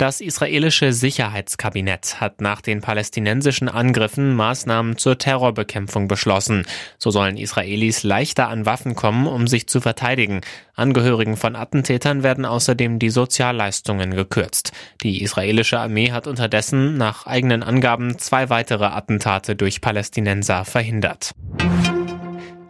[0.00, 6.64] Das israelische Sicherheitskabinett hat nach den palästinensischen Angriffen Maßnahmen zur Terrorbekämpfung beschlossen.
[6.96, 10.40] So sollen Israelis leichter an Waffen kommen, um sich zu verteidigen.
[10.74, 14.72] Angehörigen von Attentätern werden außerdem die Sozialleistungen gekürzt.
[15.02, 21.34] Die israelische Armee hat unterdessen nach eigenen Angaben zwei weitere Attentate durch Palästinenser verhindert.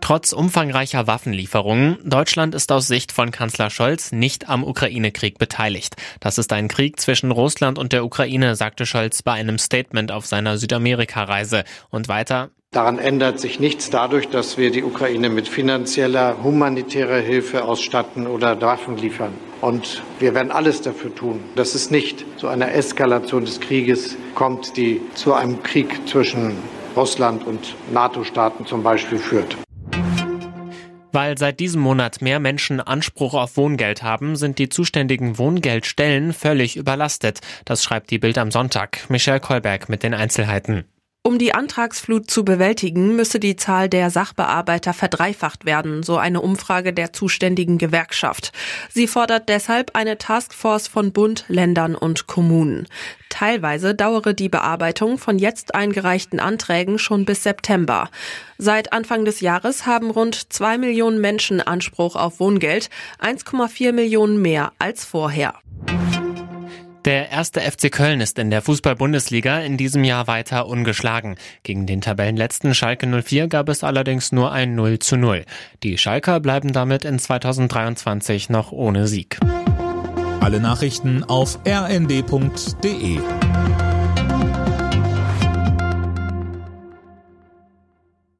[0.00, 5.96] Trotz umfangreicher Waffenlieferungen, Deutschland ist aus Sicht von Kanzler Scholz nicht am Ukraine-Krieg beteiligt.
[6.20, 10.26] Das ist ein Krieg zwischen Russland und der Ukraine, sagte Scholz bei einem Statement auf
[10.26, 11.64] seiner Südamerika-Reise.
[11.90, 17.64] Und weiter, Daran ändert sich nichts dadurch, dass wir die Ukraine mit finanzieller, humanitärer Hilfe
[17.64, 19.32] ausstatten oder Waffen liefern.
[19.60, 24.76] Und wir werden alles dafür tun, dass es nicht zu einer Eskalation des Krieges kommt,
[24.76, 26.58] die zu einem Krieg zwischen
[26.96, 29.56] Russland und NATO-Staaten zum Beispiel führt.
[31.12, 36.76] Weil seit diesem Monat mehr Menschen Anspruch auf Wohngeld haben, sind die zuständigen Wohngeldstellen völlig
[36.76, 37.40] überlastet.
[37.64, 39.08] Das schreibt die Bild am Sonntag.
[39.08, 40.84] Michelle Kolberg mit den Einzelheiten.
[41.22, 46.94] Um die Antragsflut zu bewältigen, müsse die Zahl der Sachbearbeiter verdreifacht werden, so eine Umfrage
[46.94, 48.52] der zuständigen Gewerkschaft.
[48.88, 52.88] Sie fordert deshalb eine Taskforce von Bund, Ländern und Kommunen.
[53.28, 58.08] Teilweise dauere die Bearbeitung von jetzt eingereichten Anträgen schon bis September.
[58.56, 64.72] Seit Anfang des Jahres haben rund zwei Millionen Menschen Anspruch auf Wohngeld, 1,4 Millionen mehr
[64.78, 65.52] als vorher.
[67.06, 71.36] Der erste FC Köln ist in der Fußball-Bundesliga in diesem Jahr weiter ungeschlagen.
[71.62, 75.46] Gegen den Tabellenletzten Schalke 04 gab es allerdings nur ein 0 zu 0.
[75.82, 79.40] Die Schalker bleiben damit in 2023 noch ohne Sieg.
[80.40, 83.20] Alle Nachrichten auf rnd.de